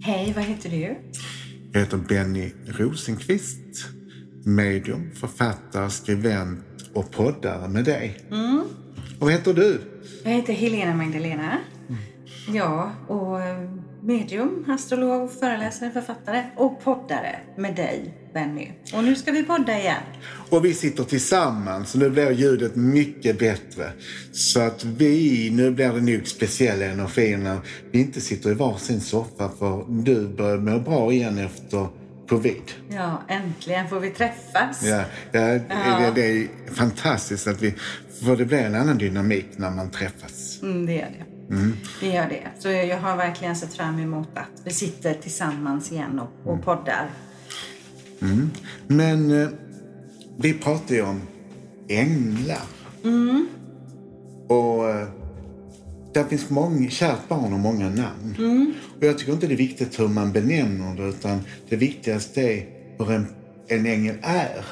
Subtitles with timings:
[0.00, 0.96] Hej, vad heter du?
[1.72, 3.58] Jag heter Benny Rosenqvist.
[4.44, 6.60] Medium, författare, skribent
[6.94, 8.20] och poddare med dig.
[9.18, 9.80] Och vad heter du?
[10.24, 11.58] Jag heter Helena Magdalena.
[12.54, 13.70] Ja, och eh,
[14.02, 18.68] medium, astrolog, föreläsare, författare och poddare med dig, Benny.
[18.92, 20.02] Och nu ska vi podda igen.
[20.50, 23.92] Och vi sitter tillsammans nu blir ljudet mycket bättre.
[24.32, 27.58] Så att vi, nu blir det nog speciella energier när
[27.92, 31.88] vi inte sitter i varsin soffa för du börjar må bra igen efter
[32.28, 32.62] covid.
[32.90, 34.82] Ja, äntligen får vi träffas.
[34.82, 37.74] Ja, ja, Det, det är fantastiskt att vi,
[38.24, 40.62] för det blir en annan dynamik när man träffas.
[40.62, 41.24] Mm, det gör det.
[42.00, 42.48] Det gör det.
[42.58, 46.64] Så jag, jag har verkligen sett fram emot att vi sitter tillsammans igen och, och
[46.64, 47.10] poddar.
[48.86, 49.48] Men eh,
[50.38, 51.20] vi pratar ju om
[51.88, 52.62] änglar.
[54.48, 55.08] Och eh,
[56.14, 58.34] där finns många, kärt barn och många namn.
[58.98, 62.66] Och jag tycker inte det är viktigt hur man benämner det utan det viktigaste är
[62.98, 63.26] hur en,
[63.68, 64.64] en ängel är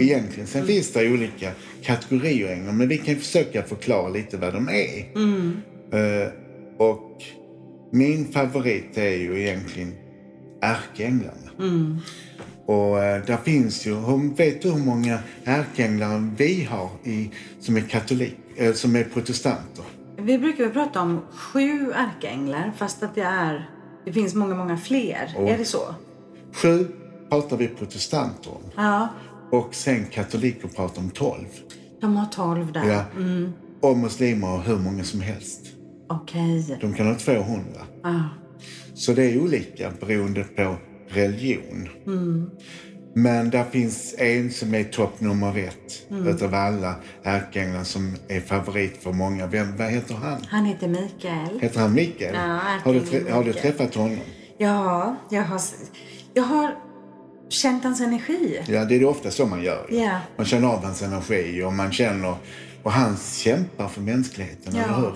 [0.00, 0.46] egentligen.
[0.46, 1.50] Sen finns det olika
[1.82, 5.06] kategorier änglar men vi kan försöka förklara lite vad de är.
[5.92, 6.28] Eh,
[6.78, 7.22] och
[7.92, 9.92] min favorit är ju egentligen
[10.60, 11.50] ärkeänglarna.
[12.66, 13.94] Och eh, där finns ju,
[14.36, 19.84] vet du hur många ärkeänglar vi har i, som är katolik, eh, som är protestanter?
[20.18, 23.70] Vi brukar väl prata om sju ärkeänglar fast att det är...
[24.04, 25.34] Det finns många, många fler.
[25.38, 25.94] Är det så?
[26.52, 26.86] Sju
[27.28, 28.62] pratar vi protestanter om.
[28.76, 29.08] Ja,
[29.50, 31.46] Och sen katoliker pratar om tolv.
[32.00, 32.88] de har tolv där.
[32.88, 33.04] Ja.
[33.80, 35.60] Och muslimer har hur många som helst.
[36.08, 36.78] Okej.
[36.80, 37.64] De kan ha 200.
[38.02, 38.20] Ja.
[38.94, 40.76] Så det är olika beroende på
[41.14, 41.88] religion.
[43.14, 49.02] Men där finns en som är topp nummer ett utav alla ärkeänglar som är favorit
[49.02, 49.46] för många.
[49.46, 50.42] Vem, vad heter han?
[50.48, 51.60] Han heter Mikael.
[51.60, 52.34] Heter han Mikael?
[52.34, 54.18] Ja, har, du, har du träffat honom?
[54.58, 55.60] Ja, jag har,
[56.34, 56.74] jag har
[57.48, 58.62] känt hans energi.
[58.68, 59.86] Ja, det är det ofta så man gör.
[59.90, 60.18] Ja.
[60.36, 62.34] Man känner av hans energi och man känner...
[62.82, 64.82] Och han kämpar för mänskligheten, Ja.
[64.82, 65.12] eller hur?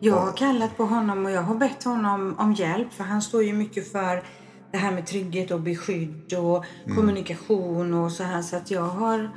[0.00, 3.44] Jag har kallat på honom och jag har bett honom om hjälp för han står
[3.44, 4.22] ju mycket för
[4.72, 6.64] det här med trygghet och beskydd och
[6.96, 8.42] kommunikation och så här.
[8.42, 9.30] Så att jag har,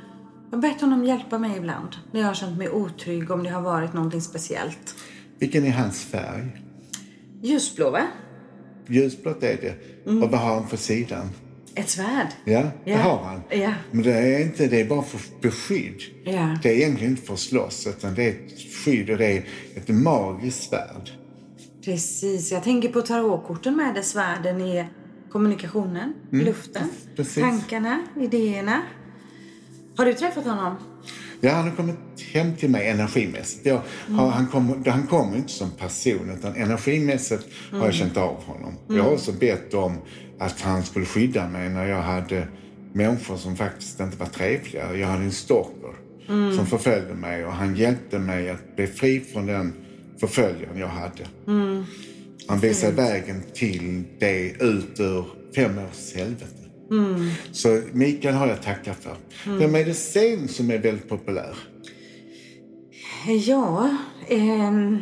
[0.50, 3.62] jag bett honom hjälpa mig ibland när jag har känt mig otrygg om det har
[3.62, 4.94] varit någonting speciellt.
[5.38, 6.62] Vilken är hans färg?
[7.42, 8.02] Ljusblå va?
[8.88, 9.74] Ljusblått är det.
[10.10, 10.22] Mm.
[10.22, 11.30] Och vad har han för sidan?
[11.74, 12.26] Ett svärd.
[12.44, 12.98] Ja, det Ja.
[12.98, 13.42] har han.
[13.50, 13.72] Ja.
[13.90, 16.00] Men det är inte det är bara för beskydd.
[16.24, 16.58] Ja.
[16.62, 19.44] Det är egentligen inte för att slåss, utan det är ett skydd och det är
[19.74, 21.10] ett magiskt svärd.
[21.84, 22.52] Precis.
[22.52, 24.88] Jag tänker på tarotkorten med där svärden är
[25.30, 27.42] kommunikationen, luften, precis.
[27.42, 28.82] tankarna, idéerna.
[29.96, 30.76] Har du träffat honom?
[31.40, 31.96] Ja, han har kommit
[32.32, 33.66] hem till mig energimässigt.
[33.66, 38.44] Jag, har, han, kommer, han kommer inte som person, utan energimässigt har jag känt av
[38.44, 38.74] honom.
[38.88, 39.98] Jag har också bett om
[40.38, 42.48] att han skulle skydda mig när jag hade
[42.92, 44.96] människor som faktiskt inte var trevliga.
[44.96, 45.94] Jag hade en stalker
[46.56, 49.72] som förföljde mig och han hjälpte mig att bli fri från den
[50.20, 51.26] förföljaren jag hade.
[52.48, 55.24] Han visade vägen till det ut ur
[55.54, 56.46] fem års helvete.
[57.52, 59.16] Så Mikael har jag tackat för.
[59.58, 61.56] Vem är det sen som är väldigt populär?
[63.46, 63.96] Ja,
[64.28, 64.98] ehm,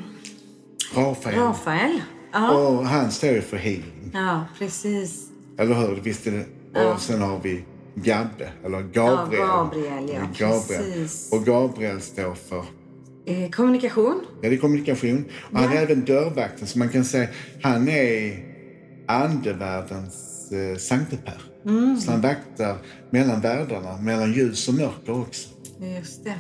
[0.95, 1.37] Rafael.
[1.39, 2.01] Rafael.
[2.33, 2.51] Ja.
[2.57, 4.11] Och han står ju för healing.
[4.13, 5.29] ja, precis.
[5.59, 6.01] Eller hur?
[6.03, 6.85] Visst är det?
[6.85, 9.43] Och sen har vi Gabbe, eller Gabriel.
[9.43, 10.85] Ja, Gabriel, ja, Gabriel.
[10.95, 11.33] precis.
[11.33, 12.65] Och Gabriel står för
[13.27, 14.21] Eh, kommunikation.
[14.43, 15.25] Ja, det är kommunikation.
[15.53, 17.29] Och han är även dörrvakten, så man kan säga
[17.63, 18.39] han är
[19.09, 21.43] andevärldens eh, Sankte Per.
[21.67, 21.97] Mm.
[21.97, 22.77] Så han vaktar
[23.11, 25.49] mellan världarna, mellan ljus och mörker också.
[25.81, 26.35] Just det.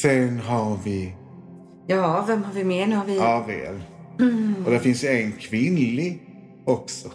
[0.00, 1.14] Sen har vi
[1.86, 2.86] Ja, vem har vi mer?
[2.86, 3.82] Nu har vi Ariel.
[4.20, 4.54] Mm.
[4.64, 6.22] Och det finns en kvinnlig
[6.64, 7.08] också.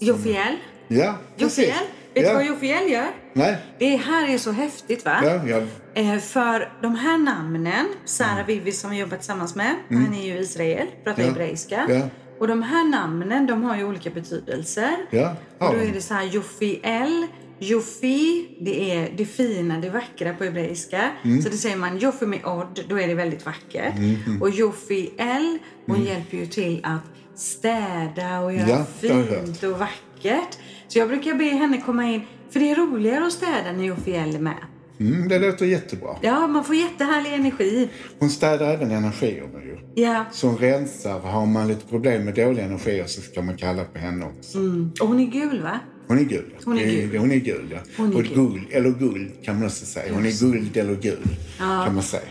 [0.00, 0.56] Jofiel.
[0.88, 1.58] Ja, precis.
[1.58, 1.86] Jofiel.
[2.14, 2.34] Vet du ja.
[2.34, 3.08] vad Jofiel gör?
[3.32, 5.20] Nej, Det här är så häftigt va?
[5.24, 5.62] ja, ja.
[5.94, 8.46] Eh, för de här namnen, Sara Mm.
[8.46, 11.28] Vivi som vi jobbar tillsammans med, han är ju Israel, pratar Ja.
[11.28, 11.86] hebreiska.
[11.88, 12.00] Ja.
[12.40, 14.96] Och de här namnen de har ju olika betydelser.
[15.10, 17.26] Ja, har och då är det så här Jofiel,
[17.58, 21.10] Jofi, det är det fina, det vackra på hebreiska.
[21.24, 21.42] Mm.
[21.42, 23.94] Så det säger man Jofi med odd, då är det väldigt vackert.
[24.40, 28.68] Och Jofiel, hon hjälper ju till att städa och göra Mm.
[28.68, 30.58] Ja, fint och vackert.
[30.88, 34.34] Så jag brukar be henne komma in, för det är roligare att städa när Jofiel
[34.34, 34.66] är med.
[35.00, 36.16] Mm, det låter jättebra.
[36.20, 37.88] Ja, man får jättehärlig energi.
[38.18, 40.02] Hon städar även energierna ju.
[40.02, 40.24] Ja.
[40.32, 41.20] Så hon rensar.
[41.20, 44.58] Har man lite problem med dåliga energier så ska man kalla på henne också.
[44.58, 44.92] Mm.
[45.00, 45.80] Och hon är gul, va?
[46.08, 46.52] Hon är guld.
[46.64, 47.18] Hon är gul.
[47.18, 47.78] Hon är guld, ja.
[47.96, 48.34] Hon är och gul.
[48.34, 50.14] guld, eller guld kan man också säga.
[50.14, 52.28] Hon är guld eller guld kan man säga.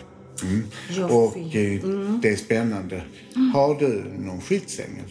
[0.90, 1.14] Joffi.
[1.14, 3.04] Och eh, det är spännande.
[3.54, 5.06] Har du någon skyddsängel?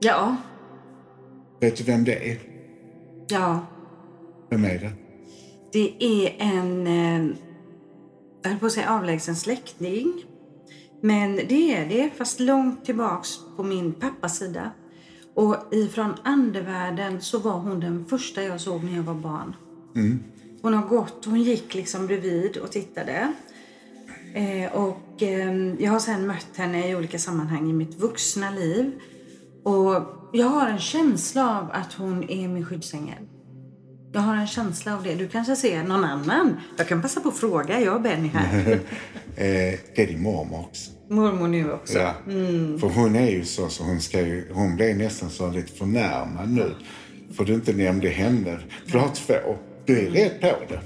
[0.00, 0.36] Ja.
[1.60, 2.38] Vet du vem det är?
[3.28, 3.66] Ja.
[4.50, 4.92] Vem är det?
[5.72, 7.36] Det är en, eh,
[8.42, 10.24] jag höll på att säga avlägsen släkting.
[11.00, 14.70] Men det är det, fast långt tillbaks på min pappas sida.
[15.34, 19.56] Och ifrån andevärlden så var hon den första jag såg när jag var barn.
[20.62, 23.32] Hon har gått, hon gick liksom bredvid och tittade.
[24.34, 29.00] Eh, och eh, jag har sen mött henne i olika sammanhang i mitt vuxna liv.
[29.64, 30.02] Och
[30.32, 33.28] jag har en känsla av att hon är min skyddsängel.
[34.16, 35.14] Jag har en känsla av det.
[35.14, 36.56] Du kanske ser någon annan?
[36.76, 37.80] Jag kan passa på att fråga.
[37.80, 38.80] Jag och Benny här.
[39.38, 40.90] Eh, det är din mormor också.
[41.08, 41.98] Mormor nu också.
[41.98, 42.14] Ja.
[42.80, 46.48] För hon är ju så, så hon, ska ju, hon blev nästan så lite förnärmad
[46.50, 46.74] nu.
[47.36, 48.58] För du inte nämnde henne.
[48.86, 49.34] För du har två.
[49.84, 50.80] Du är rätt på det.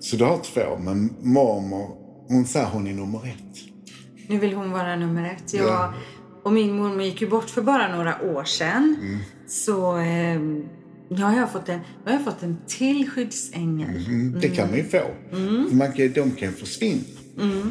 [0.00, 0.78] Så du har två.
[0.78, 1.88] Men mormor,
[2.28, 3.58] hon sa hon är nummer ett.
[4.28, 5.54] Nu vill hon vara nummer ett.
[5.54, 5.94] Jag, Ja.
[6.42, 8.96] Och min mormor gick ju bort för bara några år sedan.
[9.48, 10.40] Så eh,
[11.16, 14.06] har jag fått en, nu har jag fått en till skyddsängel.
[14.06, 15.00] Mm, det kan man ju få.
[15.30, 17.02] För man kan, de kan försvinna.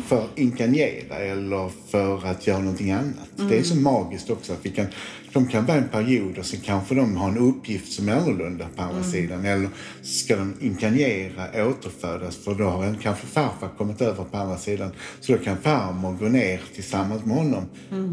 [0.07, 3.29] För att inkarnera eller för att göra någonting annat.
[3.35, 4.85] Det är så magiskt också att vi kan,
[5.33, 8.67] de kan vara en period och så kanske de har en uppgift som är annorlunda
[8.75, 9.45] på andra sidan.
[9.45, 9.69] Eller
[10.01, 14.91] ska de inkarnera, återfödas för då har en, kanske farfar kommit över på andra sidan.
[15.19, 17.63] Så då kan farmor gå ner tillsammans med honom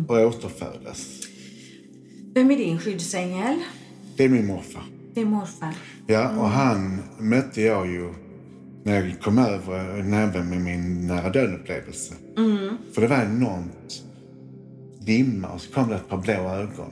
[0.08, 1.06] och återfödas.
[2.34, 3.56] Vem är din skyddsängel?
[4.16, 4.95] Det är min morfar.
[5.16, 5.74] Det är morfar.
[6.06, 8.14] Ja, och han mötte jag ju
[8.84, 12.14] när jag kom över näven med min nära döden-upplevelse.
[12.94, 14.02] För det var enormt
[15.00, 16.90] dimma och så kom det ett par blå ögon.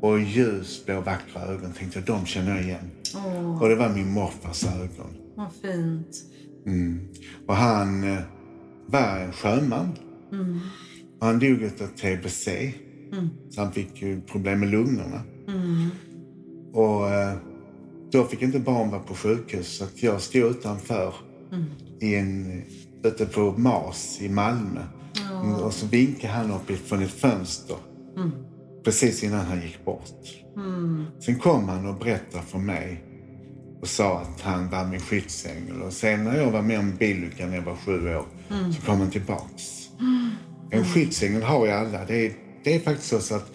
[0.00, 2.90] Och ljusblå vackra ögon tänkte jag, de känner jag igen.
[3.60, 5.14] Och det var min morfars ögon.
[5.34, 6.16] Vad fint.
[7.46, 8.18] Och han eh,
[8.86, 9.88] var en sjöman.
[11.20, 12.48] Och han dog av TBC.
[13.50, 15.22] Så han fick ju problem med lungorna.
[16.72, 17.34] Och eh,
[18.12, 21.14] då fick inte barn vara på sjukhus så att jag stod utanför
[22.00, 22.62] i en,
[23.04, 24.80] ute på Mars i Malmö.
[25.64, 27.76] Och så vinkade han upp från ett fönster
[28.84, 30.26] precis innan han gick bort.
[31.20, 33.04] Sen kom han och berättade för mig
[33.80, 35.82] och sa att han var min skyddsängel.
[35.82, 38.24] Och sen när jag var med om bilolyckan när jag var sju år
[38.72, 39.88] så kom han tillbaks.
[40.70, 42.04] En skyddsängel har ju alla.
[42.04, 42.32] Det är,
[42.64, 43.52] det är faktiskt så att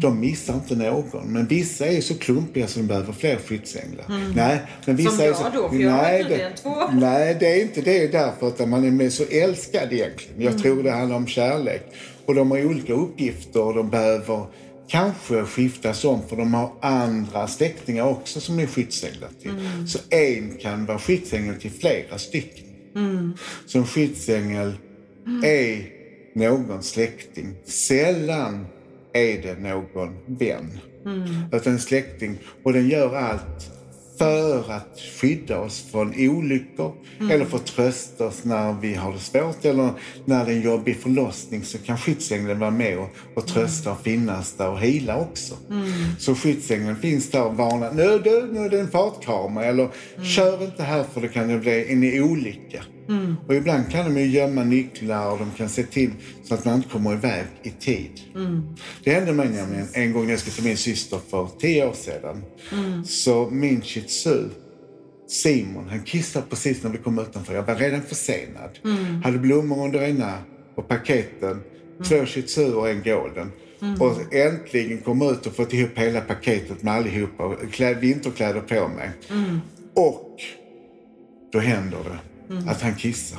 [0.00, 1.32] de missar inte någon.
[1.32, 4.04] Men vissa är så klumpiga så de behöver fler skyddsänglar.
[4.34, 6.74] Nej, men vissa Som är jag så, då, för jag har nej, det, två.
[6.92, 8.12] Nej, det är inte det.
[8.12, 10.42] därför att man är så älskad egentligen.
[10.42, 11.82] Jag tror det handlar om kärlek.
[12.26, 14.46] Och de har olika uppgifter och de behöver
[14.88, 19.52] kanske skiftas om för de har andra släktingar också som är skyddsänglar till.
[19.88, 22.64] Så en kan vara skyddsängel till flera stycken.
[23.66, 24.72] Så en skyddsängel
[25.44, 25.97] är
[26.38, 27.54] någon släkting.
[27.64, 28.66] Sällan
[29.12, 30.78] är det någon vän.
[31.52, 32.38] Utan en släkting.
[32.62, 33.70] Och den gör allt
[34.18, 36.92] för att skydda oss från olyckor
[37.30, 39.90] eller för att trösta oss när vi har det svårt eller
[40.24, 44.00] när det är en jobbig förlossning så kan skyddsängeln vara med och, och trösta och
[44.00, 45.54] finnas där och hila också.
[46.18, 47.92] Så skyddsängeln finns där och varnar.
[47.92, 49.88] Nu du, nu är det en fartkamera eller
[50.36, 52.84] kör inte här för då kan det bli en olycka.
[53.46, 56.10] Och ibland kan de ju gömma nycklar och de kan se till
[56.44, 58.20] så att man inte kommer iväg i tid.
[59.04, 61.92] Det hände mig nämligen en gång när jag skulle till min syster för tio år
[61.92, 62.44] sedan.
[63.04, 64.48] Så min shih tzu,
[65.28, 67.54] Simon, han kissade precis när vi kom utanför.
[67.54, 68.78] Jag var redan försenad.
[69.24, 70.38] Hade blommor under ena
[70.74, 71.60] och paketen.
[72.08, 73.52] Två shih tzu och en golden.
[74.00, 77.56] Och äntligen kom ut och fått ihop hela paketet med allihopa
[78.00, 79.10] vinterkläder på mig.
[79.94, 80.36] Och
[81.52, 82.27] då händer det
[82.66, 83.38] att han kissar.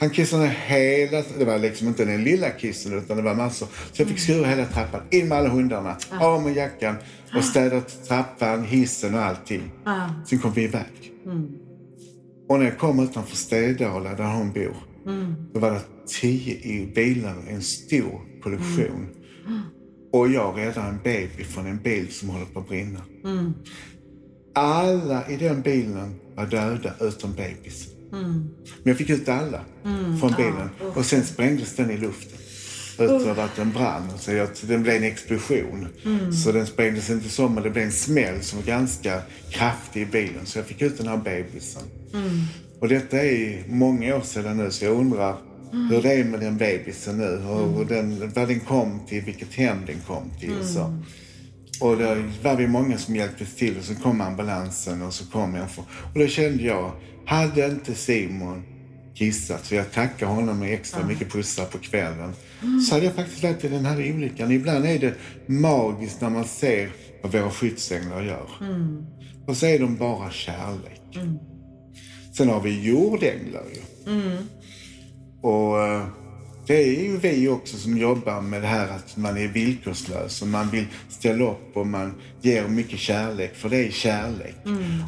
[0.00, 1.22] Han kissade hela...
[1.38, 3.66] Det var liksom inte den lilla kissen utan det var massor.
[3.92, 5.00] Så jag fick skura hela trappan.
[5.10, 5.96] In med alla hundarna.
[6.20, 6.96] Av med jackan.
[7.36, 9.70] Och städa trappan, hissen och allting.
[10.26, 11.12] Sen kom vi iväg.
[12.48, 14.76] Och när jag kom utanför Stedala där hon bor.
[15.52, 15.80] Då var det
[16.20, 19.06] tio i bilar, en stor kollektion.
[20.12, 23.00] Och jag räddade en baby från en bil som håller på att brinna.
[24.54, 27.92] Alla i den bilen var döda utom bebisen.
[28.82, 29.60] Men jag fick ut alla
[30.20, 30.70] från bilen.
[30.94, 32.38] Och sen sprängdes den i luften.
[33.00, 34.02] Utöver att den brann.
[34.18, 35.88] Så jag, den blev en explosion.
[36.44, 40.06] Så den sprängdes inte så, men det blev en smäll som var ganska kraftig i
[40.06, 40.46] bilen.
[40.46, 41.82] Så jag fick ut den här bebisen.
[42.80, 45.36] Och detta är många år sedan nu, så jag undrar
[45.90, 47.42] hur det är med den bebisen nu.
[47.46, 50.64] Och, och den, vad den kom till, vilket hem den kom till.
[50.64, 51.02] Så.
[51.80, 55.54] Och då var vi många som hjälpte till och så kom ambulansen och så kom
[55.54, 55.70] jag.
[55.70, 56.92] För, och då kände jag,
[57.26, 58.62] hade inte Simon
[59.14, 62.32] kissat så jag tackar honom med extra mycket pussar på kvällen.
[62.88, 64.52] Så hade jag faktiskt lärt i den här olyckan.
[64.52, 65.14] Ibland är det
[65.46, 66.90] magiskt när man ser
[67.22, 68.48] vad våra skyddsänglar gör.
[69.46, 71.18] Och så är de bara kärlek.
[72.36, 73.80] Sen har vi jordänglar ju.
[75.42, 76.06] Och eh,
[76.68, 80.48] det är ju vi också som jobbar med det här att man är villkorslös och
[80.48, 84.54] man vill ställa upp och man ger mycket kärlek, för det är kärlek.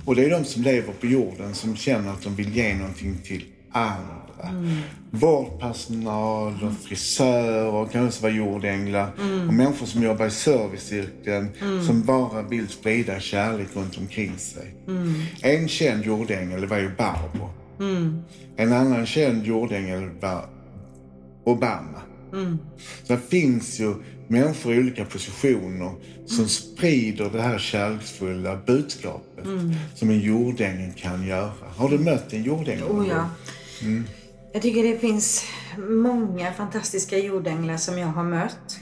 [0.04, 3.18] Och det är de som lever på jorden som känner att de vill ge någonting
[3.24, 4.70] till andra.
[5.10, 9.10] Vårdpersonal och frisörer kan också vara jordänglar.
[9.48, 11.48] Och människor som jobbar i serviceyrken
[11.86, 14.74] som bara vill sprida kärlek runt omkring sig.
[15.42, 17.50] En känd jordängel var ju Barbro.
[18.56, 20.44] En annan känd jordängel var
[21.44, 22.00] Obama.
[23.02, 23.94] Så det finns ju
[24.28, 25.92] människor i olika positioner
[26.26, 29.44] som sprider det här kärleksfulla budskapet
[29.94, 31.52] som en jordängel kan göra.
[31.76, 32.84] Har du mött en jordängel?
[32.84, 33.28] Oh ja.
[33.80, 34.04] gång?
[34.52, 35.44] Jag tycker det finns
[35.88, 38.78] många fantastiska jordänglar som jag har mött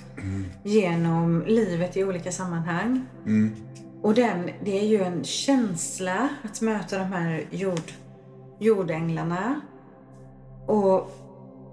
[0.64, 3.06] genom livet i olika sammanhang.
[4.02, 7.92] Och den, det är ju en känsla att möta de här jord,
[8.60, 9.60] jordänglarna
[10.66, 11.10] och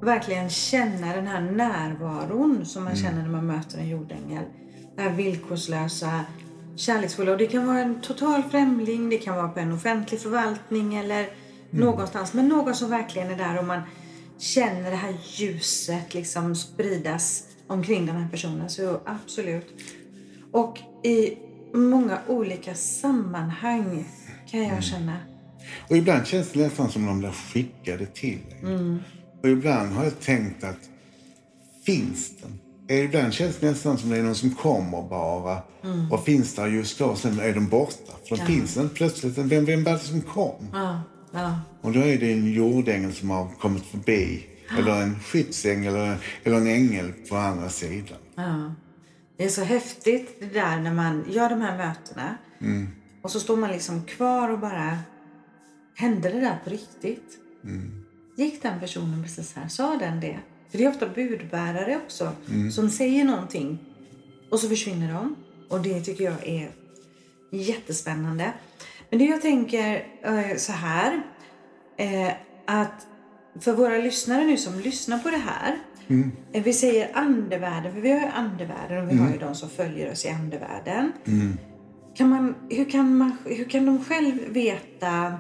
[0.06, 4.44] verkligen känna den här närvaron som man känner när man möter en jordängel.
[4.96, 6.26] Det här villkorslösa,
[6.76, 7.32] kärleksfulla.
[7.32, 11.28] Och det kan vara en total främling, det kan vara på en offentlig förvaltning eller
[11.70, 12.34] någonstans.
[12.34, 13.82] Men någon som verkligen är där och man
[14.38, 18.70] känner det här ljuset liksom spridas omkring den här personen.
[18.70, 19.68] Så absolut.
[20.52, 21.38] Och i
[21.74, 24.06] många olika sammanhang
[24.52, 25.18] kan jag känna.
[25.90, 29.04] Och ibland känns det nästan som de blir skickade till en.
[29.46, 30.90] Och ibland har jag tänkt att
[31.86, 32.60] finns den?
[32.98, 35.62] Ibland känns det nästan som det är någon som kommer bara
[36.12, 38.14] och finns där just då sen är de borta.
[38.30, 39.38] För de finns inte plötsligt.
[39.38, 40.68] Vem, vem var det som kom?
[40.74, 41.60] Ja, ja.
[41.82, 44.46] Och då är det en jordängel som har kommit förbi.
[44.80, 48.18] Eller en skyddsängel eller, eller en ängel på andra sidan.
[48.36, 48.74] Ja.
[49.38, 52.38] Det är så häftigt det där när man gör de här mötena.
[53.22, 54.98] Och så står man liksom kvar och bara...
[55.98, 57.40] Hände det där på riktigt?
[58.36, 59.68] Gick den personen precis här?
[59.68, 60.40] Sa den det?
[60.70, 62.32] För det är ofta budbärare också
[62.72, 63.80] som säger någonting
[64.50, 65.36] och så försvinner de.
[65.70, 66.70] Och det tycker jag är
[67.52, 68.54] jättespännande.
[69.10, 71.22] Men det jag tänker eh, så här.
[71.98, 72.32] Eh,
[72.66, 73.08] att
[73.60, 75.78] för våra lyssnare nu som lyssnar på det här.
[76.52, 79.70] Eh, vi säger andevärlden, för vi har ju andevärlden och vi har ju de som
[79.70, 81.12] följer oss i andevärlden.
[82.16, 85.34] Kan man, hur, kan man, hur kan de själv veta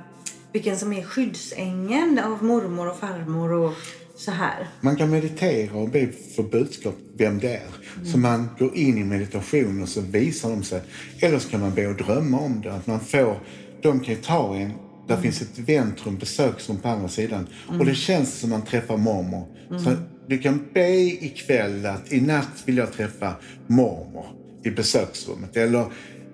[0.55, 3.73] vilken som är skyddsängeln av mormor och farmor och
[4.15, 4.67] så här?
[4.81, 7.67] Man kan meditera och be för budskap vem det är.
[8.03, 10.81] Så man går in i meditation och så visar de sig.
[11.21, 12.73] Eller så kan man be och drömma om det.
[12.73, 13.39] Att man får,
[13.81, 14.71] de kan ju ta en,
[15.07, 17.47] där finns ett väntrum, besöksrum på andra sidan.
[17.79, 19.45] Och det känns som man träffar mormor.
[19.79, 19.95] Så
[20.27, 23.33] du kan be ikväll att i natt vill jag träffa
[23.67, 24.25] mormor
[24.63, 25.57] i besöksrummet.
[25.57, 25.85] Eller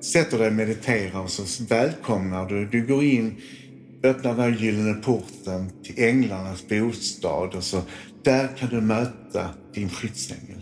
[0.01, 2.65] sätter dig och mediterar och så välkomnar du.
[2.65, 3.35] Du går in
[4.03, 7.81] öppnar den gyllene porten till änglarnas bostad och så
[8.23, 10.61] där kan du möta din skyddsängel.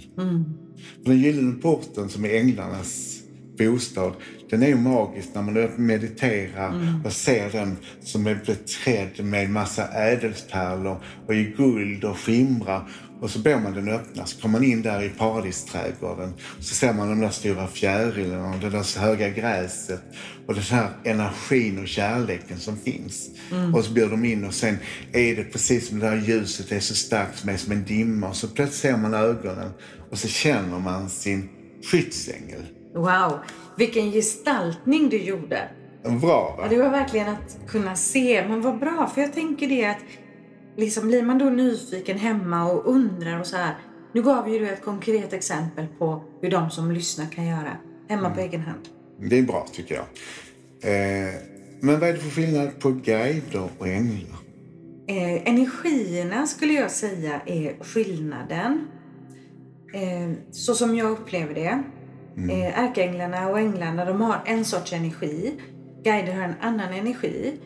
[1.03, 3.19] För den gyllene porten som är änglarnas
[3.57, 4.13] bostad,
[4.49, 9.87] den är ju magisk när man mediterar och ser den som är beträdd med massa
[9.87, 12.89] ädelpärlor och i guld och skimrar.
[13.21, 16.33] Och så ber man den öppna, så kommer man in där i paradisträdgården.
[16.59, 20.01] Så ser man de där stora fjärilarna och det där höga gräset
[20.47, 23.29] och den här energin och kärleken som finns.
[23.73, 24.77] Och så blir de in och sen
[25.13, 28.29] är det precis som det där ljuset är så starkt som är som en dimma.
[28.29, 29.71] Och så plötsligt ser man ögonen
[30.11, 31.49] och så känner man sin
[31.91, 32.65] skyddsängel.
[32.95, 33.39] Wow,
[33.77, 35.69] vilken gestaltning du gjorde.
[36.03, 36.63] Bra va?
[36.63, 38.47] Ja, det var verkligen att kunna se.
[38.47, 39.97] Men vad bra, för jag tänker det att
[40.79, 43.75] liksom blir man då nyfiken hemma och undrar och så här.
[44.13, 47.77] Nu gav ju du ett konkret exempel på hur de som lyssnar kan göra
[48.09, 48.89] hemma på egen hand.
[49.19, 50.05] Det är bra tycker jag.
[50.81, 51.33] Eh,
[51.81, 54.39] men vad är det för skillnad på guider och änglar?
[55.07, 58.87] Eh, energierna skulle jag säga är skillnaden.
[59.93, 61.83] Eh, så som jag upplever det.
[62.51, 65.53] Eh, ärkeänglarna och änglarna de har en sorts energi.
[66.03, 67.59] Guider har en annan energi.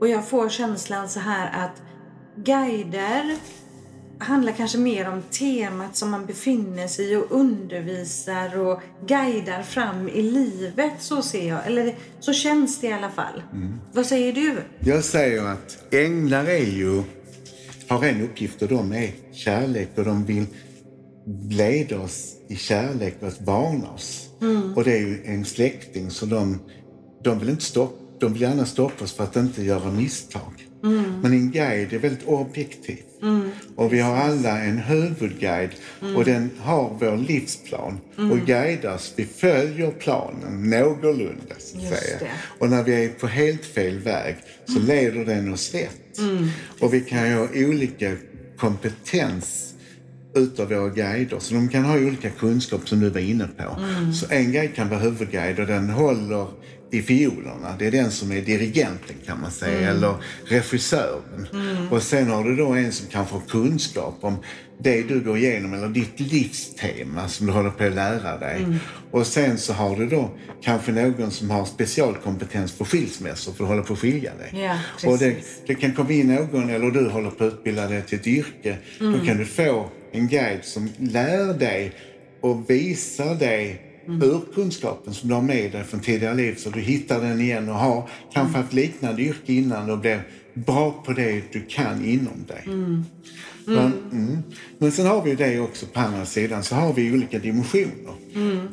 [0.00, 1.82] Och jag får känslan så här att
[2.44, 3.36] guider
[4.18, 10.08] handlar kanske mer om temat som man befinner sig i och undervisar och guidar fram
[10.08, 10.92] i livet.
[10.98, 11.66] Så ser jag.
[11.66, 13.42] Eller så känns det i alla fall.
[13.92, 14.56] Vad säger du?
[14.80, 17.02] Jag säger att änglar är ju,
[17.88, 20.46] har en uppgift och de är kärlek och de vill
[21.50, 24.28] leda oss i kärlek och att varna oss.
[24.76, 26.58] Och det är ju en släkting så de,
[27.24, 30.67] de vill inte stoppa de vill gärna stoppa oss för att inte göra misstag.
[31.22, 32.98] Men en guide är väldigt objektiv.
[33.76, 35.70] Och vi har alla en huvudguide
[36.16, 39.12] och den har vår livsplan och guidas.
[39.16, 42.18] Vi följer planen någorlunda så att säga.
[42.58, 46.18] Och när vi är på helt fel väg så leder den oss rätt.
[46.80, 48.12] Och vi kan ju ha olika
[48.56, 49.67] kompetens
[50.38, 51.38] utav våra guider.
[51.38, 53.76] Så de kan ha olika kunskap som du var inne på.
[54.14, 56.46] Så en guide kan vara huvudguide och den håller
[56.90, 57.74] i fiolerna.
[57.78, 60.14] Det är den som är dirigenten kan man säga, eller
[60.44, 61.46] regissören.
[61.90, 64.36] Och sen har du då en som kan få kunskap om
[64.80, 68.66] det du går igenom eller ditt livstema som du håller på att lära dig.
[69.10, 70.30] Och sen så har du då
[70.62, 74.62] kanske någon som har specialkompetens för skilsmässor för att hålla på att skilja dig.
[74.62, 74.78] Ja,
[75.10, 78.18] och det, det kan komma in någon, eller du håller på att utbilda dig till
[78.18, 78.76] ett yrke.
[78.98, 81.92] Då kan du få en guide som lär dig
[82.40, 87.20] och visar dig urkunskapen som du har med dig från tidigare liv så du hittar
[87.20, 90.22] den igen och har kanske haft liknande yrke innan och blir
[90.54, 92.62] bra på det du kan inom dig.
[93.64, 94.38] Men, mm.
[94.78, 98.14] Men sen har vi ju det också på andra sidan så har vi olika dimensioner.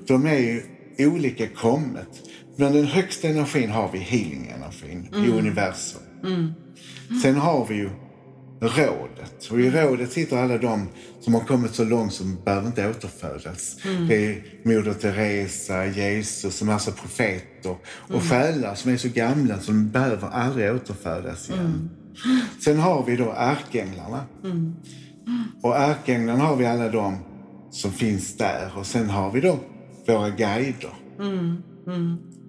[0.08, 0.62] De är ju
[1.08, 2.10] olika kommet.
[2.56, 6.02] Men den högsta energin har vi healing-energin i universum.
[7.24, 7.90] Sen har vi ju
[8.68, 9.52] rådet.
[9.52, 10.88] Och i rådet sitter alla de
[11.22, 13.78] som har kommit så långt som behöver inte återfödas.
[14.08, 17.76] Det är Moder Teresa, Jesus, en massa profeter
[18.10, 21.90] och själar som är så gamla som de behöver aldrig återfödas igen.
[22.64, 24.24] Sen har vi då ärkeänglarna.
[25.62, 27.18] Och ärkeänglarna har vi alla de
[27.72, 28.72] som finns där.
[28.78, 29.60] Och sen har vi då
[30.08, 30.94] våra guider.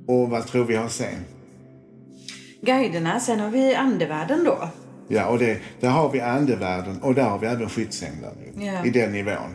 [0.08, 1.24] Och vad tror vi har sen?
[2.62, 4.68] Guiderna, sen har vi andevärlden då.
[5.08, 8.84] Ja, och det, där har vi andevärlden och där har vi även skyddsänglar nu, Ja.
[8.84, 9.54] i den nivån.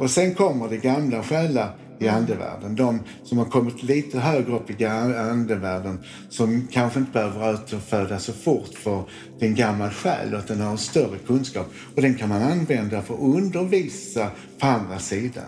[0.00, 1.70] Och sen kommer det gamla själar
[2.04, 2.76] i andevärlden.
[2.76, 5.98] De som har kommit lite högre upp i andevärlden
[6.30, 9.04] som kanske inte behöver återfödas så fort för
[9.38, 11.72] det är en gammal själ och att den har en större kunskap.
[11.96, 15.44] Och den kan man använda för att undervisa på andra sidan.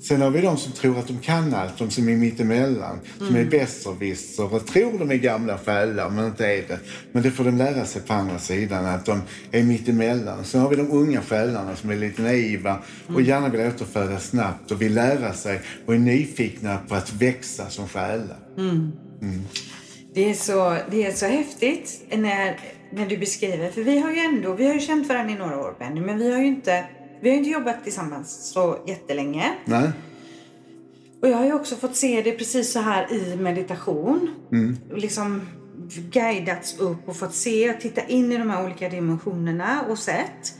[0.00, 3.36] Sen har vi de som tror att de kan allt, de som är mittemellan, som
[3.36, 6.78] är besserwisser och tror de är gamla själar men inte är det.
[7.12, 10.44] Men det får de lära sig på andra sidan, att de är mittemellan.
[10.44, 14.70] Sen har vi de unga själarna som är lite naiva och gärna vill återfödas snabbt
[14.70, 18.38] och vill lära sig och är nyfikna på att växa som själar.
[20.14, 23.70] Det är så, det är så häftigt när, när du beskriver.
[23.70, 26.18] För vi har ju ändå, vi har ju känt varandra i några år Benny, men
[26.18, 26.84] vi har ju inte,
[27.20, 29.52] vi har inte jobbat tillsammans så jättelänge.
[29.64, 29.90] Nej?
[31.22, 34.34] Och jag har ju också fått se det precis så här i meditation.
[34.92, 35.40] Och Liksom
[36.10, 40.54] guidats upp och fått se och titta in i de här olika dimensionerna och sett.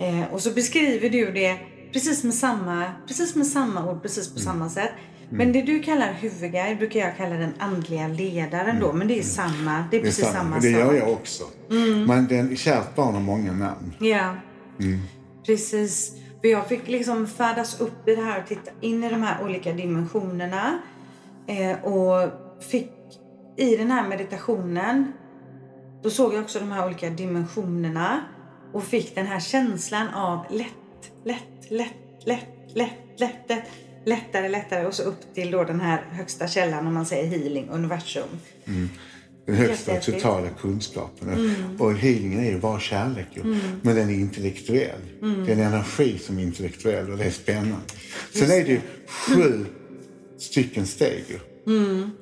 [0.00, 1.56] Eh, och så beskriver du det
[1.92, 4.90] precis med samma, precis med samma ord, precis på samma sätt.
[5.30, 8.92] Men det du kallar huvudguide brukar jag kalla den andliga ledaren då.
[8.92, 10.36] Men det är samma, det är Det, är precis sant.
[10.36, 10.96] samma det gör sak.
[10.96, 11.44] jag också.
[12.06, 13.94] Men den, kärt barn har många namn.
[14.00, 14.34] Ja,
[15.46, 16.12] precis.
[16.40, 19.44] För jag fick liksom färdas upp i det här och titta in i de här
[19.44, 20.78] olika dimensionerna.
[21.46, 22.30] Eh, och
[22.70, 22.92] fick
[23.56, 25.12] i den här meditationen,
[26.02, 28.20] då såg jag också de här olika dimensionerna
[28.72, 30.74] och fick den här känslan av lätt,
[31.24, 31.92] lätt, lätt,
[32.24, 33.68] lätt, lätt, lätt, lätt
[34.08, 37.68] lättare, lättare och så upp till då den här högsta källan om man säger healing,
[37.70, 38.28] universum.
[39.46, 40.22] Den högsta Jättehäftigt.
[40.22, 41.54] totala kunskapen.
[41.78, 43.42] Och healingen är ju bara kärlek ju.
[43.82, 45.00] Men den är intellektuell.
[45.20, 47.84] Det är en energi som är intellektuell och det är spännande.
[48.32, 49.66] Sen är det ju sju
[50.38, 51.38] stycken steg ju.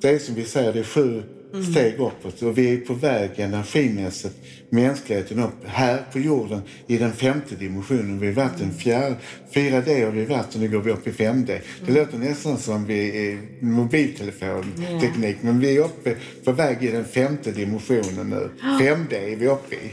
[0.01, 1.23] Det är som vi säger, det är sju
[1.63, 2.43] steg uppåt.
[2.43, 4.35] Och vi är på väg energimässigt,
[4.71, 8.21] mänskligheten upp här på jorden i den femte dimensionen.
[8.21, 9.17] Vi har varit en fjärde,
[9.53, 11.61] 4D har vi varit och nu går vi upp i 5D.
[11.87, 16.15] Det låter nästan som vi är mobiltelefonteknik men vi är uppe
[16.45, 18.51] på väg i den femte dimensionen nu.
[18.81, 19.91] 5D är vi uppe i.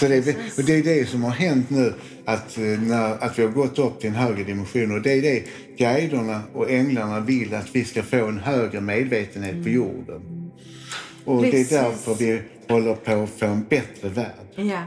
[0.00, 1.94] Så det, är, och det är det som har hänt nu,
[2.24, 4.92] att, eh, när, att vi har gått upp till en högre dimension.
[4.92, 5.42] Och det är det
[5.78, 10.31] guiderna och änglarna vill, att vi ska få en högre medvetenhet på jorden.
[11.24, 11.42] Och.
[11.42, 11.68] Precis.
[11.68, 14.46] det är därför vi håller på att få en bättre värld.
[14.56, 14.82] Ja.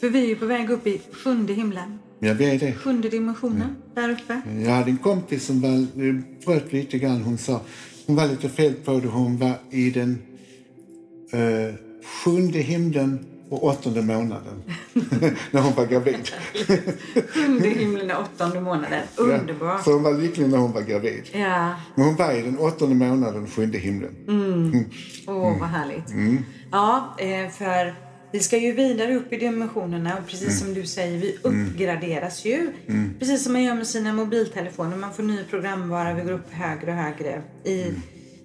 [0.00, 1.98] För vi är på väg upp i sjunde himlen.
[2.18, 2.72] Ja, vi är det.
[2.72, 4.40] Sjunde dimensionen där uppe.
[4.64, 5.86] Jag hade en kompis som var,
[6.44, 7.22] bröt lite grann.
[7.22, 7.60] Hon sa,
[8.06, 9.08] hon var lite fel på det.
[9.08, 10.18] Hon var i den
[11.32, 14.62] eh, sjunde himlen och åttonde månaden.
[15.50, 16.30] när hon var gravid.
[17.28, 19.02] Sjunde himlen och åttonde månaden.
[19.16, 19.84] Underbart.
[19.84, 21.22] Så hon var lycklig när hon var gravid.
[21.32, 21.74] Ja.
[21.94, 24.14] Men hon var i den åttonde månaden, sjunde himlen.
[25.26, 26.04] Åh, vad härligt.
[26.72, 27.94] Ja, eh, för
[28.32, 32.72] vi ska ju vidare upp i dimensionerna och precis som du säger, vi uppgraderas ju.
[33.18, 34.96] Precis som man gör med sina mobiltelefoner.
[34.96, 37.94] Man får ny programvara, vi går upp högre och högre i,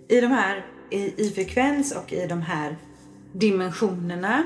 [0.07, 2.77] i de här i, i frekvens och i de här
[3.33, 4.43] dimensionerna.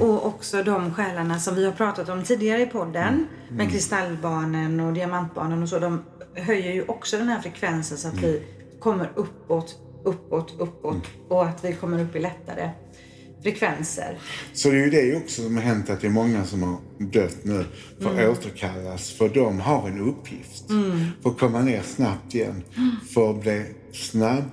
[0.00, 3.26] Och också de själarna som vi har pratat om tidigare i podden.
[3.50, 5.78] Med kristallbarnen och diamantbarnen och så.
[5.78, 6.02] De
[6.34, 8.42] höjer ju också den här frekvensen så att vi
[8.80, 11.02] kommer uppåt, uppåt, uppåt.
[11.28, 12.70] Och att vi kommer upp i lättare
[13.42, 14.18] frekvenser.
[14.52, 16.76] Så det är ju det också som har hänt att det är många som har
[16.98, 17.64] dött nu
[18.00, 19.10] får återkallas.
[19.10, 20.64] För de har en uppgift.
[21.22, 22.62] För att komma ner snabbt igen.
[23.14, 24.44] För att bli snabb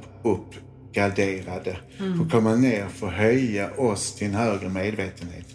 [0.92, 1.78] uppgraderade.
[1.98, 5.46] För att komma ner, för att höja oss till en högre medvetenhet.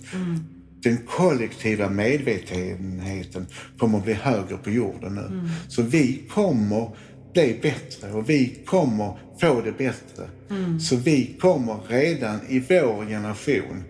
[0.82, 3.46] Den kollektiva medvetenheten
[3.78, 5.48] kommer att bli högre på jorden nu.
[5.68, 6.90] Så vi kommer
[7.32, 10.28] bli bättre och vi kommer få det bättre.
[10.80, 13.84] Så vi kommer redan i vår generation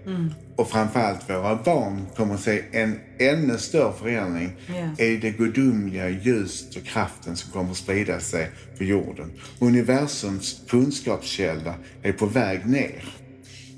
[0.57, 5.05] och framförallt våra barn kommer att se en ännu större förändring Ja.
[5.05, 9.33] i det gudomliga ljuset och kraften som kommer att sprida sig på jorden.
[9.61, 13.05] Universums kunskapskälla är på väg ner.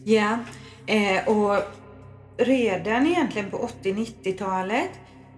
[0.05, 0.39] Ja,
[0.87, 1.63] eh, och
[2.37, 4.91] redan egentligen på 80-90-talet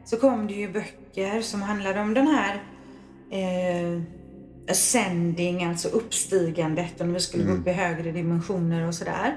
[0.05, 2.55] så kom det ju böcker som handlade om den här
[3.31, 4.03] eh,
[4.70, 9.37] ascending, alltså uppstigandet, om vi skulle gå upp i högre dimensioner och sådär.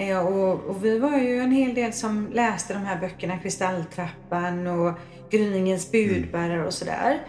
[0.00, 4.66] Eh, och, och vi var ju en hel del som läste de här böckerna, Kristalltrappan
[4.66, 4.92] och
[5.30, 7.26] Gryningens budbärare och sådär.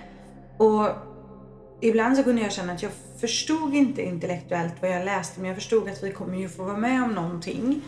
[0.57, 0.87] Och
[1.81, 5.57] ibland så kunde jag känna att jag förstod inte intellektuellt vad jag läste men jag
[5.57, 7.81] förstod att vi kommer ju få vara med om någonting.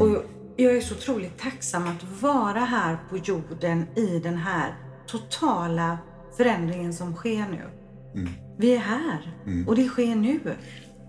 [0.00, 0.24] Och
[0.56, 4.74] jag är så otroligt tacksam att vara här på jorden i den här
[5.06, 5.98] totala
[6.36, 7.62] förändringen som sker nu.
[8.58, 9.32] Vi är här
[9.66, 10.40] och det sker nu.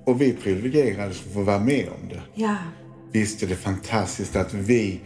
[0.05, 2.21] Och vi privilegierade som får vara med om det.
[2.33, 2.55] Ja,
[3.11, 4.99] Visst är det fantastiskt att vi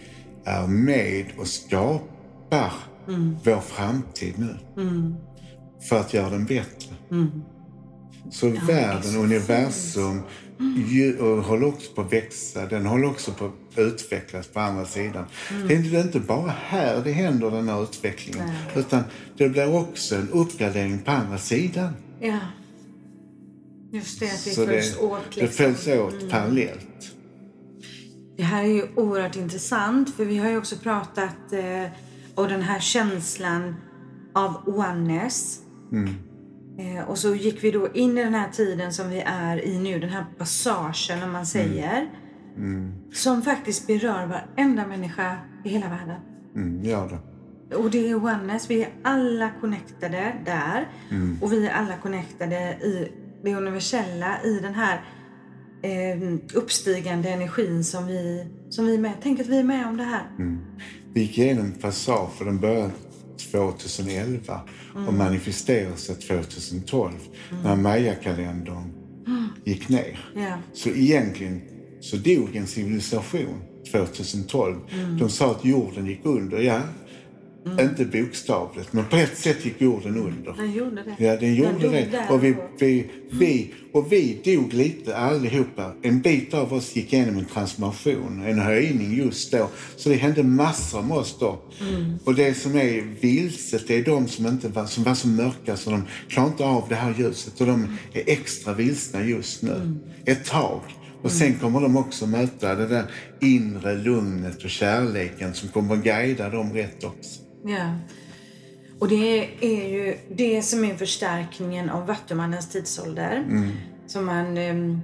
[0.44, 2.74] är med och skapar
[3.44, 4.56] vår framtid nu.
[5.90, 6.90] För att göra den bättre.
[8.32, 10.22] Så världen, universum,
[10.90, 12.66] ju, och håller också på att växa.
[12.66, 15.26] Den håller också på att utvecklas på andra sidan.
[15.68, 18.50] Det är inte- det är inte bara här det händer den här utvecklingen.
[18.76, 19.04] Utan
[19.38, 21.94] det blir också en uppgradering på andra sidan.
[22.22, 22.40] ja.
[23.92, 25.22] Just det, att det Så följs det, åt.
[25.36, 25.76] det Liksom.
[25.76, 27.16] följs åt parallellt.
[28.38, 31.92] Det här är ju oerhört intressant för vi har ju också pratat eh,
[32.36, 33.76] om den här känslan
[34.34, 35.60] av oneness.
[36.80, 39.80] Eh, och så gick vi då in i den här tiden som vi är i
[39.80, 42.10] nu, den här passagen om man säger.
[43.14, 46.20] Som faktiskt berör varenda människa i hela världen.
[46.56, 47.18] Mm, ja då.
[47.78, 48.70] Och det är oneness.
[48.70, 50.88] Vi är alla connectade där.
[51.42, 53.12] Och vi är alla connectade i
[53.44, 55.02] det universella, i den här
[55.84, 59.14] eh, uppstigande energin som vi, som vi är med.
[59.24, 60.28] Tänk att vi är med om det här.
[61.14, 62.92] Vi gick igenom en passage för den började
[63.52, 64.62] 2011
[65.08, 67.14] och manifesterade sig 2012
[67.64, 68.94] när Maya-kalendern
[69.64, 70.20] gick ner.
[70.36, 70.58] Ja.
[70.74, 71.62] Så egentligen
[72.02, 74.80] så dog en civilisation 2012.
[75.20, 76.60] De sa att jorden gick under.
[76.60, 76.82] Ja,
[77.80, 80.54] inte bokstavligt, men på ett sätt gick jorden under.
[80.54, 81.24] Den gjorde det.
[81.26, 82.28] Ja, den gjorde dog det.
[82.30, 85.92] Och vi, vi, vi, och vi dog lite allihopa.
[86.02, 89.70] En bit av oss gick igenom en transformation, en höjning just då.
[89.96, 91.62] Så det hände massor med oss då.
[91.82, 92.18] Mm.
[92.24, 95.78] Och det som är vilset, det är de som, inte var, som var så mörka
[95.78, 97.62] så de klarar inte av det här ljuset.
[97.62, 99.76] Och de är extra vilsna just nu.
[99.76, 100.00] Mm.
[100.26, 100.82] Ett tag.
[101.22, 103.06] Och sen kommer de också möta det där
[103.42, 107.44] inre lugnet och kärleken som kommer att guida dem rätt också.
[107.66, 107.96] Ja.
[109.00, 113.46] Och det är ju det som är förstärkningen av Vattumannens tidsålder.
[114.08, 115.02] Så man, ehm,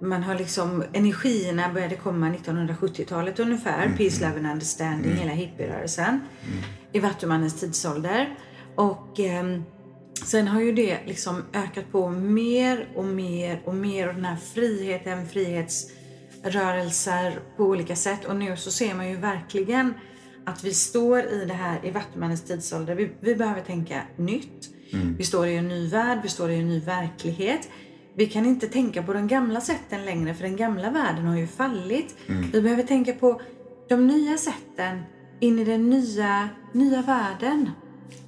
[0.00, 3.96] man har liksom, energierna började komma 1970-talet ungefär.
[3.96, 6.20] Peace, Love and Understanding, hela hippierörelsen.
[6.92, 8.38] I Vattumannens tidsålder.
[8.74, 9.62] Och ehm,
[10.24, 14.08] sen har ju det liksom ökat på mer och mer och mer.
[14.08, 18.24] Och den här friheten, frihetsrörelser på olika sätt.
[18.24, 19.94] Och nu så ser man ju verkligen
[20.46, 22.94] att vi står i det här i Vattumannens tidsålder.
[22.94, 24.68] Vi, vi behöver tänka nytt.
[25.18, 27.68] Vi står i en ny värld, vi står i en ny verklighet.
[28.16, 31.46] Vi kan inte tänka på de gamla sätten längre för den gamla världen har ju
[31.46, 32.16] fallit.
[32.52, 33.40] Vi behöver tänka på
[33.88, 35.02] de nya sätten
[35.40, 37.70] in i den nya, nya världen.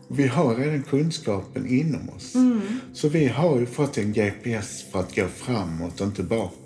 [0.09, 2.35] Vi har redan kunskapen inom oss.
[2.93, 6.64] Så vi har ju fått en GPS för att gå framåt och inte bakåt.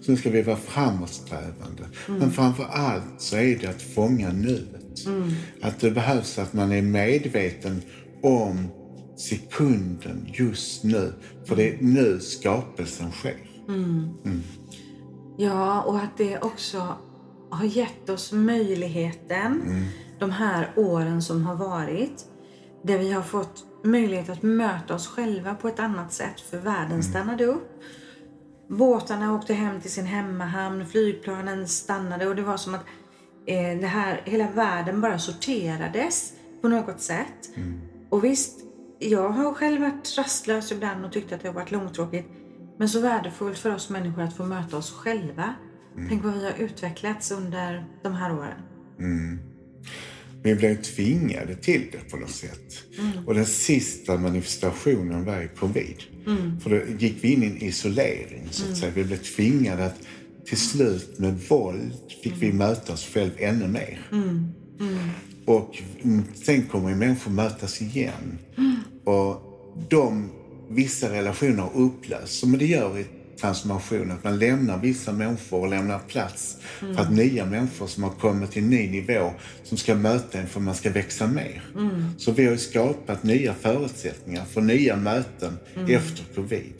[0.00, 1.84] Så nu ska vi vara framåtsträvande.
[2.06, 5.06] Men framför allt så är det att fånga nuet.
[5.62, 7.82] Att det behövs att man är medveten
[8.22, 8.68] om
[9.16, 11.12] sekunden just nu.
[11.44, 13.36] För det är nu skapelsen sker.
[15.38, 16.96] Ja, och att det också
[17.50, 19.62] har gett oss möjligheten
[20.18, 22.24] de här åren som har varit.
[22.84, 27.02] Där vi har fått möjlighet att möta oss själva på ett annat sätt för världen
[27.02, 27.82] stannade upp.
[28.68, 32.84] Båtarna åkte hem till sin hemmahamn, flygplanen stannade och det var som att
[33.46, 37.50] eh, det här, hela världen bara sorterades på något sätt.
[38.10, 38.60] Och visst,
[38.98, 42.28] jag har själv varit rastlös ibland och tyckt att det har varit långtråkigt.
[42.78, 45.54] Men så värdefullt för oss människor att få möta oss själva.
[46.08, 48.62] Tänk vad vi har utvecklats under de här åren.
[50.42, 52.82] Vi blev tvingade till det på något sätt.
[53.26, 55.96] Och den sista manifestationen var ju covid.
[56.62, 58.92] För då gick vi in i en isolering så att säga.
[58.94, 59.98] Vi blev tvingade att
[60.46, 64.00] till slut med våld fick vi möta oss själv ännu mer.
[65.44, 68.38] Och mm, sen kommer ju människor mötas igen.
[69.04, 69.42] Och
[69.88, 70.30] de,
[70.70, 72.44] vissa relationer har upplösts.
[72.44, 73.04] Men det gör i
[73.40, 78.10] transformation att man lämnar vissa människor och lämnar plats för att nya människor som har
[78.10, 79.32] kommit till en ny nivå
[79.64, 81.62] som ska möta en för man ska växa mer.
[82.18, 86.74] Så vi har skapat nya förutsättningar för nya möten efter covid.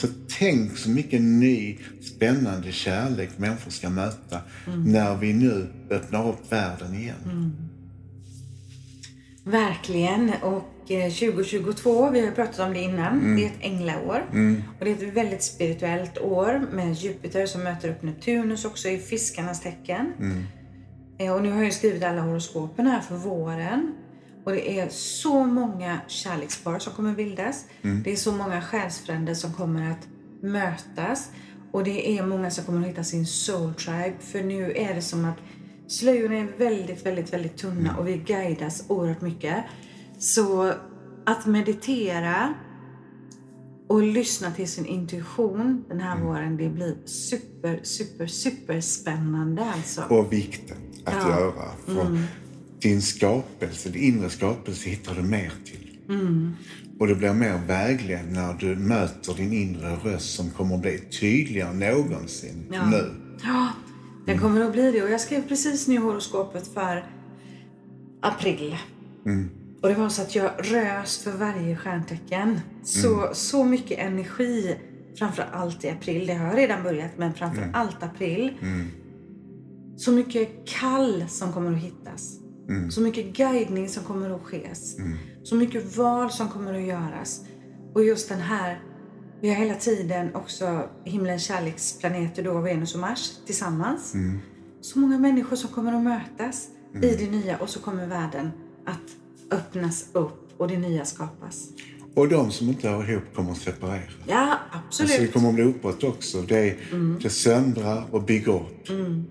[0.00, 0.06] Så
[0.38, 4.40] tänk så mycket ny spännande kärlek människor ska möta
[4.84, 7.52] när vi nu öppnar upp världen igen.
[9.44, 10.32] Verkligen.
[10.42, 14.22] Och 2022, vi har pratat om det innan, det är ett änglaår.
[14.78, 18.98] Och det är ett väldigt spirituellt år med Jupiter som möter upp Neptunus också i
[18.98, 20.12] fiskarnas tecken.
[21.18, 23.94] Eh, Och nu har jag skrivit alla horoskopen här för våren.
[24.44, 27.64] Och det är så många kärlekspar som kommer bildas.
[28.04, 30.08] Det är så många själsfränder som kommer att
[30.42, 31.30] mötas.
[31.72, 34.14] Och det är många som kommer att hitta sin soul tribe.
[34.20, 35.36] För nu är det som att
[35.86, 39.56] slöjorna är väldigt, väldigt, väldigt tunna och vi guidas oerhört mycket.
[40.18, 40.72] Så
[41.26, 42.54] att meditera
[43.88, 50.02] och lyssna till sin intuition den här våren, det blir super, super, super spännande alltså.
[50.10, 51.20] Och vikten att Ja.
[51.26, 51.38] Mm.
[51.38, 51.70] göra.
[51.86, 52.18] För
[52.80, 55.98] din skapelse, din inre skapelse hittar du mer till.
[56.08, 56.52] Mm.
[57.00, 60.98] Och det blir mer vägledning när du möter din inre röst som kommer att bli
[60.98, 62.90] tydligare än någonsin Ja.
[62.90, 63.14] nu.
[63.42, 63.68] Ja,
[64.26, 65.02] den kommer att bli det.
[65.02, 67.06] Och jag skrev precis nu horoskopet för
[68.22, 68.76] april.
[69.82, 72.60] Och det var så att jag rös för varje stjärntecken.
[72.84, 74.76] Så, så mycket energi,
[75.18, 76.26] framför allt i april.
[76.26, 78.58] Det har jag redan börjat, men framför allt april.
[79.96, 82.38] Så mycket kall som kommer att hittas.
[82.90, 84.68] Så mycket guidning som kommer att ske.
[85.42, 87.44] Så mycket val som kommer att göras.
[87.94, 88.80] Och just den här,
[89.40, 94.14] vi har hela tiden också himlens kärleksplaneter då, Venus och Mars tillsammans.
[94.80, 96.68] Så många människor som kommer att mötas
[97.02, 98.50] i det nya och så kommer världen
[98.86, 99.16] att
[99.50, 101.68] öppnas upp och det nya skapas.
[102.14, 104.02] Och de som inte hör ihop kommer att separera.
[104.26, 105.10] Ja, absolut.
[105.10, 106.42] Alltså det kommer att bli uppåt också.
[106.42, 106.76] Det,
[107.22, 108.86] det söndrar och bygger upp.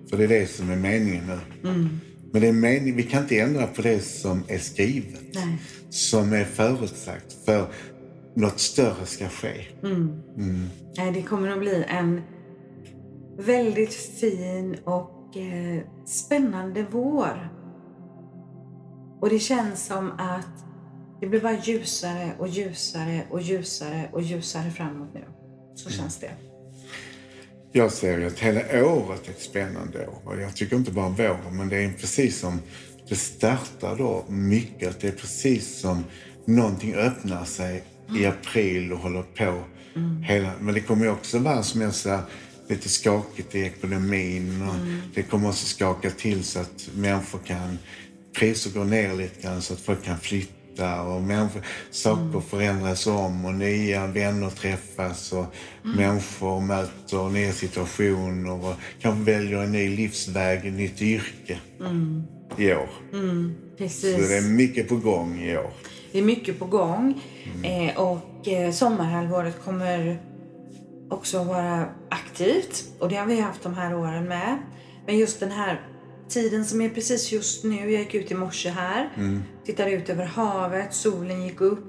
[0.09, 1.39] För det är det som är meningen nu.
[2.31, 5.21] Men det är mening, vi kan inte ändra på det som är skrivet.
[5.33, 5.57] Nej.
[5.89, 7.45] Som är förutsagt.
[7.45, 7.67] För
[8.35, 9.65] något större ska ske.
[10.97, 12.21] Nej, det kommer att bli en
[13.37, 17.56] väldigt fin och eh, spännande vår.
[19.21, 20.65] Och det känns som att
[21.19, 25.23] det blir bara ljusare och ljusare och ljusare och ljusare framåt nu.
[25.75, 26.31] Så känns det.
[27.71, 30.21] Jag ser ju att hela året är ett spännande år.
[30.25, 32.61] Och jag tycker inte bara våren, men det är precis som
[33.09, 34.89] det startar då mycket.
[34.89, 36.03] Att det är precis som
[36.45, 37.83] någonting öppnar sig
[38.19, 39.63] i april och håller på.
[40.23, 42.21] Hela, men det kommer ju också vara, som jag säger,
[42.69, 44.61] lite skakigt i ekonomin.
[44.61, 44.75] Och
[45.15, 47.77] Det kommer också skaka till så att människor kan...
[48.39, 53.45] Priser går ner lite grann så att folk kan flytta och människor, saker förändras om
[53.45, 55.45] och nya vänner träffas och
[55.83, 61.57] människor möter nya situationer och kanske väljer en ny livsväg, ett nytt yrke
[62.57, 62.89] i år.
[63.77, 64.15] Precis.
[64.15, 65.71] Så det är mycket på gång i år.
[66.11, 67.21] Det är mycket på gång
[67.63, 70.19] eh, och eh, sommarhalvåret kommer
[71.09, 74.57] också vara aktivt och det har vi haft de här åren med.
[75.05, 75.81] Men just den här
[76.29, 79.09] tiden som är precis just nu, jag gick ut i morse här,
[79.65, 81.83] tittade ut över havet, solen gick upp.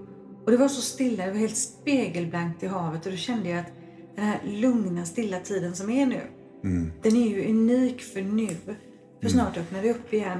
[0.45, 3.07] Och det var så stilla, det var helt spegelblankt i havet.
[3.07, 3.73] Och då kände jag att
[4.17, 6.21] den här lugna, stilla tiden som är nu,
[7.03, 8.49] den är ju unik för nu.
[9.23, 10.39] För snart öppnar det upp igen.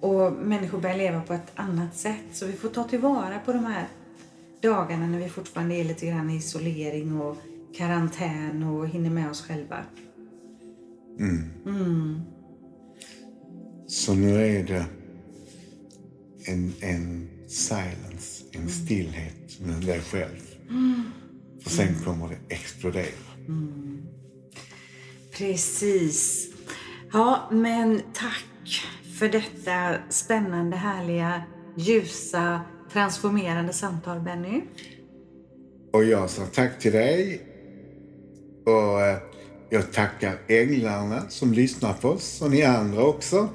[0.00, 2.24] Och människor börjar leva på ett annat sätt.
[2.32, 3.88] Så vi får ta tillvara på de här
[4.62, 7.36] dagarna när vi fortfarande är lite grann i isolering och
[7.76, 9.76] karantän och hinner med oss själva.
[13.86, 14.84] Så nu är det
[16.44, 20.40] en, en silence, en stillhet med dig själv.
[21.62, 23.06] För sen kommer det explodera.
[25.32, 26.48] Precis.
[27.12, 28.84] Ja, men tack
[29.18, 31.42] för detta spännande, härliga,
[31.76, 32.60] ljusa,
[32.92, 34.60] transformerande samtal, Benny.
[35.92, 37.42] Och jag sa tack till dig.
[38.66, 39.18] Och eh,
[39.70, 43.48] jag tackar änglarna som lyssnar på oss och ni andra också.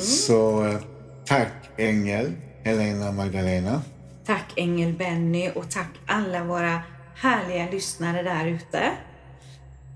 [0.00, 0.76] Så eh,
[1.24, 2.32] tack ängel
[2.64, 3.82] Helena Magdalena.
[4.26, 6.80] Tack Ängel Benny och tack alla våra
[7.14, 8.90] härliga lyssnare där ute.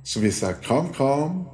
[0.04, 1.44] Så vi säger kram kram.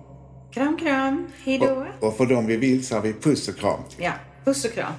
[0.52, 1.87] Kram kram, hej då.
[2.00, 3.80] Och, och för dem vi vill så har vi puss och kram.
[3.98, 4.12] Ja,
[4.44, 4.92] puss och kram.